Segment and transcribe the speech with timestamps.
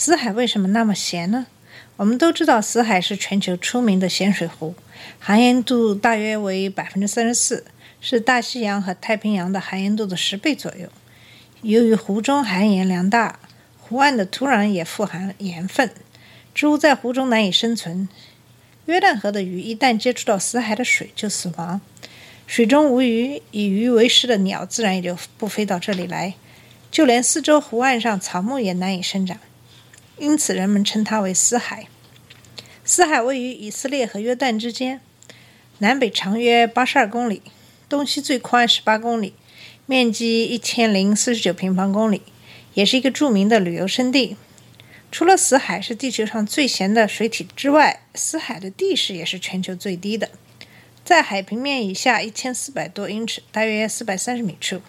[0.00, 1.46] 死海为什么那么咸呢？
[1.96, 4.74] 我们都知道，死海是全球出名的咸水湖，
[5.18, 7.66] 含盐度大约为百分之三十四，
[8.00, 10.88] 是大西洋和太平洋的含盐度的十倍左右。
[11.60, 13.38] 由于湖中含盐量大，
[13.78, 15.90] 湖岸的土壤也富含盐分，
[16.54, 18.08] 植物在湖中难以生存。
[18.86, 21.78] 约旦河的鱼一旦接触到死海的水就死亡。
[22.46, 26.32] 水中无鱼，以鱼为食的鸟自然也就不飞到这里来，
[26.90, 29.36] 就连四周湖岸上草木也难以生长，
[30.20, 31.86] 因此人们称它为死海。
[32.84, 35.00] 死海位于以色列和约旦之间，
[35.78, 37.40] 南北长约八十二公里，
[37.88, 39.32] 东西最宽十八公里，
[39.86, 42.20] 面积一千零四十九平方公里，
[42.74, 44.36] 也是一个著名的旅游胜地。
[45.10, 50.28] 除了死海是地球上最咸的水体之外，死海的地势也是全球最低的。
[51.02, 54.82] 在海平面以下一千四百多英尺，大约四百三十米处，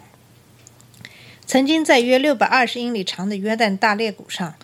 [1.46, 4.56] 曾经在约六百二十英里长的约旦大裂谷上，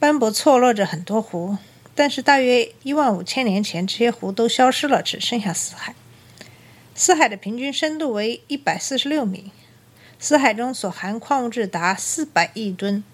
[0.00, 1.58] 斑驳错落着很多湖，
[1.94, 5.94] 但是大约一万五千年前，这些湖都消失了，只剩下死海。
[6.94, 9.52] 死海的平均深度为一百四十六米，
[10.18, 13.04] 死海中所含矿物质达四百亿吨，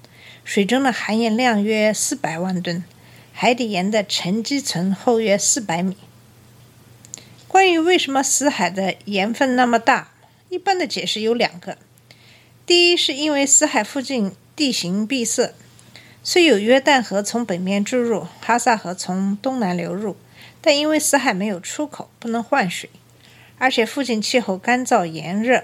[0.45, 2.85] 水中的含盐量约四百万吨，
[3.33, 5.97] 海底盐的沉积层厚约四百米。
[7.49, 10.13] 关于为什么死海的盐分那么大，
[10.51, 11.79] 一般的解释有两个。
[12.65, 15.53] 第一，是因为死海附近地形闭塞，
[16.29, 20.17] 虽有约旦河从北面注入，哈萨河从东南流入，
[20.61, 22.91] 但因为死海没有出口，不能换水，
[23.59, 25.63] 而且附近气候干燥炎热，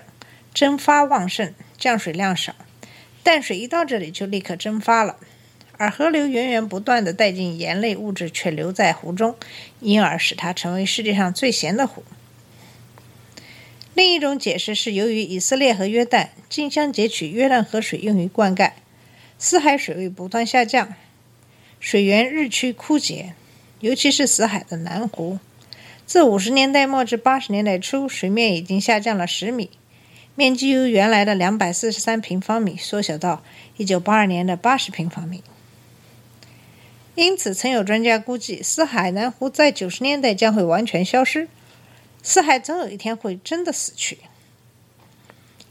[0.55, 2.55] 蒸发旺盛，降水量少，
[3.25, 5.17] 淡水一到这里就立刻蒸发了。
[5.79, 9.35] 而河流源源不断地带进盐类物质，却留在湖中，
[9.81, 12.05] 因而使它成为世界上最咸的湖。
[13.95, 18.71] 另一种解释是，由于以色列和约旦竞相截取约旦河水用于灌溉，
[19.43, 20.95] 死海水位不断下降，
[21.81, 23.35] 水源日趋枯竭，
[23.81, 25.41] 尤其是死海的南湖。
[26.07, 29.69] 自五十年代末至八十年代初，水面已经下降了十米，
[30.37, 33.43] 面积由原来的两百四十三平方米缩小到
[33.77, 35.43] 一九八二年的八十平方米。
[37.17, 41.49] 因此，曾有专家估计，死海南湖在九十年代将会完全消失，
[42.23, 44.19] 死海总有一天会真的死去。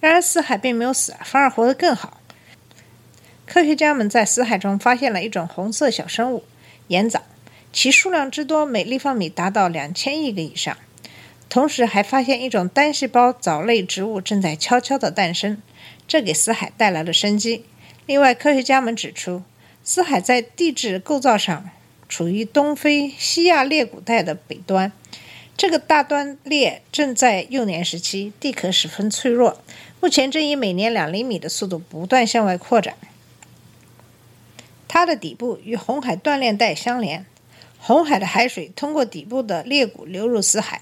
[0.01, 2.17] 然而，死海并没有死，反而活得更好。
[3.53, 6.45] 科学家们在死海中发现了一种红色小生物——
[6.87, 7.21] 盐藻，
[7.73, 10.77] 其数量之多，每立方米达到两千亿个以上。
[11.49, 15.61] 同时，还发现一种单细胞藻类植物正在悄悄地诞生，
[16.07, 17.65] 这给死海带来了生机。
[18.05, 19.43] 另外，科学家们指出，
[19.83, 21.69] 死海在地质构造上
[22.07, 24.93] 处于东非西亚裂谷带的北端，
[25.57, 29.61] 这个大端裂正在幼年时期，地壳十分脆弱，
[29.99, 32.95] 目前正以每年两厘米的速度不断向外扩展。
[34.93, 37.25] 它的底部与红海断裂带相连，
[37.79, 40.81] 红海的海水通过底部的裂谷流入死海，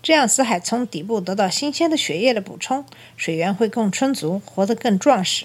[0.00, 2.84] 这样死海从底部得到新鲜的血液的补充，
[3.16, 5.44] 水源会更充足，活得更壮实。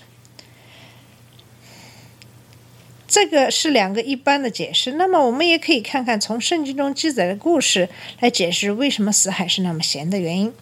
[3.07, 4.91] 这个是两个一般的解释。
[4.91, 10.53] 那么，我们也可以看看从圣经中记载的故事来解释为什么死海是那么咸的原因。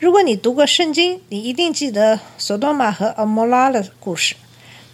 [0.00, 4.34] 如果你读过圣经，你一定记得索多玛和俄摩拉的故事。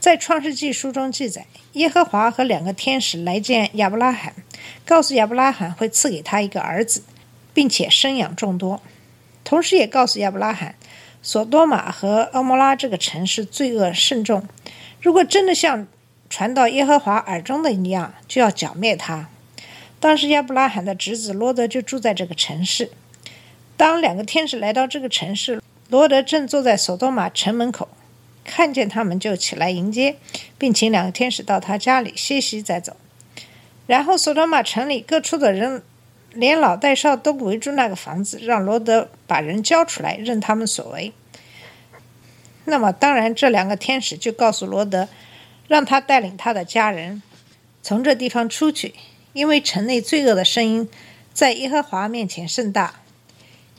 [0.03, 4.35] 在创世纪书中记载，耶和华和两个天使来见亚伯拉罕，
[4.85, 7.05] 告诉亚伯拉罕会赐给他一个儿子，
[7.55, 8.83] 并且生养众多。
[9.45, 10.75] 同时，也告诉亚伯拉罕，
[11.23, 14.43] 索多玛和俄摩拉这个城市罪恶甚重，
[15.01, 15.87] 如果真的像
[16.29, 19.29] 传到耶和华耳中的一样，就要剿灭他。
[20.01, 22.91] 当时亚伯拉罕的侄子罗德就住在这个城市。
[23.77, 27.89] 当两个天使来到这个城市，罗德正坐在索多玛城门口，
[28.45, 30.17] 看见他们就起来迎接，
[30.59, 32.97] 并请两个天使到他家里歇息再走。
[33.87, 35.83] 然后索多玛城里各处的人，
[36.33, 41.13] 连老带少都围住那个房子，让罗德把人交出来，任他们所为。
[42.65, 45.09] 那么，当然，这两个天使就告诉罗德。
[45.69, 47.23] 让他带领他的家人
[47.83, 48.95] 从这地方出去，
[49.33, 50.87] 因为城内罪恶的声音
[51.33, 52.97] 在耶和华面前甚大。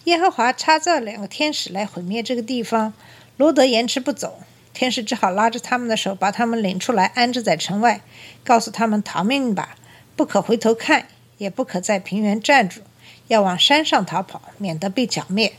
[0.05, 2.93] 耶和华差这两个天使来毁灭这个地方，
[3.37, 4.39] 罗德延迟不走，
[4.73, 8.01] 天使只好拉着他们的手，把他们领出来，安置在城外，
[8.43, 9.75] 告诉他们逃命吧，
[10.15, 12.81] 不可回头看，也不可在平原站住，
[13.27, 15.53] 要往山上逃跑，免得被剿灭。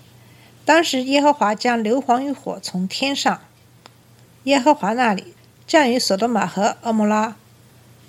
[0.65, 3.41] 当时耶和华将硫磺与火从天上，
[4.45, 5.35] 耶和华那里
[5.67, 7.37] 降于索多玛和俄摩拉，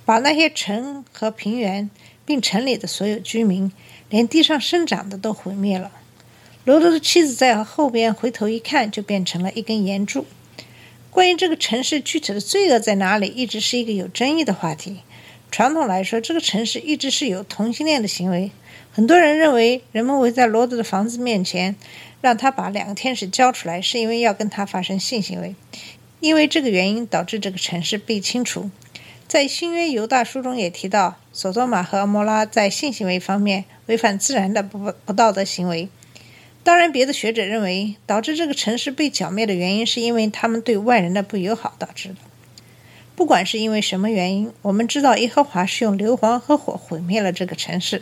[0.06, 1.90] 把那些城和平原，
[2.26, 3.72] 并城里的所有居民，
[4.10, 5.92] 连地上生长的都毁灭了。
[6.64, 10.26] 罗德的妻子在后边回头一看，就变成了一根岩柱。
[11.16, 14.98] 关于这个城市具体的罪恶在哪里，一直是一个有争议的话题。
[15.50, 18.52] 传统来说，这个城市一直是有同性恋的行为。
[18.92, 21.78] 很多人认为，人们围在罗德的房子面前，
[22.20, 25.56] 让他把两个天使交出来，是因为要跟他发生性行为。
[26.20, 28.70] 因为这个原因，导致这个城市被清除。
[29.26, 35.88] 在新约犹大书中也提到，索多玛和摩拉在性行为方面违反自然的不不道德行为。
[36.66, 42.16] 当然，别的学者认为，导致这个城市被剿灭的原因，是因为他们对外人的不友好导致的。
[43.16, 48.02] 不管是因为什么原因，我们知道耶和华是用硫磺和火毁灭了这个城市。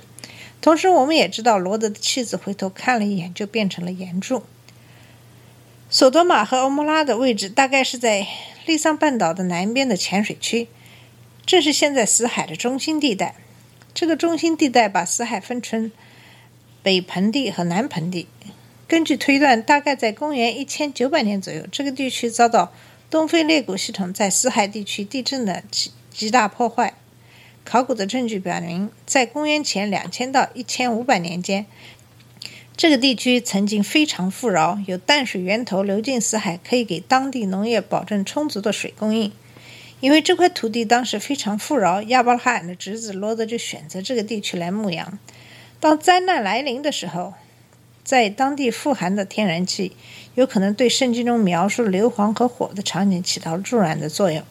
[0.61, 4.43] 同时，我们也知道罗德的妻子回头看了一眼，就变成了岩柱。
[5.89, 8.25] 索多玛和欧摩拉的位置大概是在
[8.65, 10.69] 利桑半岛的南边的浅水区，
[11.45, 13.35] 正是现在死海的中心地带。
[13.93, 15.91] 这个中心地带把死海分成
[16.81, 18.27] 北盆地和南盆地。
[18.93, 22.71] 根据推断，大概在公元一千九百年左右，这个地区遭到
[23.09, 26.93] 东非裂谷系统在死海地区地震的极极大破坏。
[27.65, 31.65] 考古的证据表明，在公元前两千到一千五百年间，
[32.77, 39.31] 这个地区曾经非常富饶，有淡水源头流进死海，可以给当地农业保证充足的水供应。
[40.01, 45.17] 因为这块土地当时非常富饶，亚伯拉罕的侄子罗德就选择这个地区来牧羊。
[45.79, 47.33] 当灾难来临的时候，
[48.03, 49.95] 在当地富含的天然气，
[50.35, 54.43] 有可能对圣经中描述硫磺和火的场景起到助燃的作用。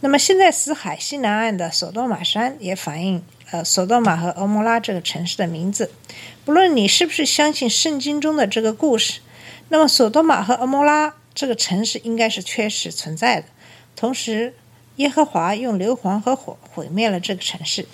[0.00, 5.90] 那么，现在死海西南岸的索多玛山也反映呃索多玛和俄摩拉这个城市的名字。
[6.44, 9.20] 不论你是不是相信圣经中的这个故事，
[9.70, 13.46] 那么索多玛和俄摩拉这个城市应该是确实存在的。
[13.96, 14.54] 同时，
[14.96, 17.86] 耶和华用硫磺和火毁灭了这个城市。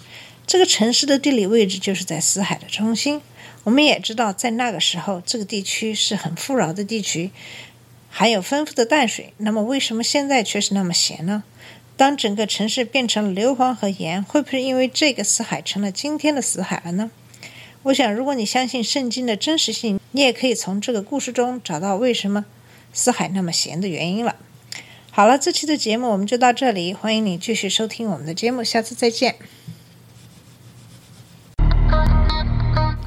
[0.46, 3.20] 这个城市的地理位置就是在死海的中心。
[3.64, 7.30] 我们也知道，在那个时候，这个地区是很富饶的地区，
[8.10, 9.32] 含有丰富的淡水。
[9.38, 11.44] 那么，为什么现在却是那么咸呢？
[11.96, 17.10] 当整个城市变成了硫磺和盐，会不会因为这个死海成了今天的死海了呢？
[17.84, 22.44] 我想，如果你相信圣经的真实性，你也可以从这个故事中找到为什么
[22.92, 24.36] 死海那么咸的原因了。
[25.10, 29.36] 好了，这期的节目我们就到这里，欢迎你继续收听我们的节目，下次再见。